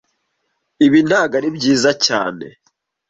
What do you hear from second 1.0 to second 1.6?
ntago ari